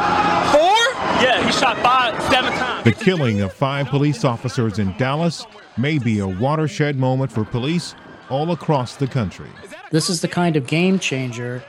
Four? 0.51 0.75
Yeah, 1.23 1.45
he 1.45 1.51
shot 1.53 1.77
five, 1.77 2.21
seven 2.23 2.51
times. 2.51 2.83
The 2.83 2.91
killing 2.91 3.39
of 3.39 3.53
five 3.53 3.87
police 3.87 4.25
officers 4.25 4.77
in 4.77 4.95
Dallas 4.97 5.45
may 5.77 5.97
be 5.97 6.19
a 6.19 6.27
watershed 6.27 6.97
moment 6.97 7.31
for 7.31 7.45
police 7.45 7.95
all 8.29 8.51
across 8.51 8.97
the 8.97 9.07
country. 9.07 9.49
This 9.91 10.09
is 10.09 10.19
the 10.19 10.27
kind 10.27 10.57
of 10.57 10.67
game 10.67 10.99
changer 10.99 11.63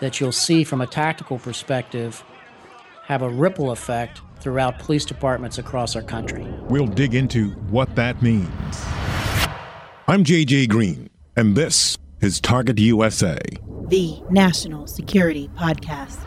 that 0.00 0.20
you'll 0.20 0.32
see 0.32 0.64
from 0.64 0.80
a 0.80 0.86
tactical 0.86 1.38
perspective 1.38 2.24
have 3.04 3.20
a 3.22 3.28
ripple 3.28 3.70
effect 3.72 4.22
throughout 4.40 4.78
police 4.78 5.04
departments 5.04 5.58
across 5.58 5.94
our 5.94 6.02
country. 6.02 6.46
We'll 6.68 6.86
dig 6.86 7.14
into 7.14 7.50
what 7.68 7.94
that 7.96 8.22
means. 8.22 8.48
I'm 10.08 10.24
JJ 10.24 10.68
Green, 10.70 11.10
and 11.36 11.54
this 11.56 11.98
is 12.20 12.40
Target 12.40 12.78
USA, 12.78 13.38
the 13.88 14.20
National 14.30 14.86
Security 14.86 15.50
Podcast. 15.56 16.18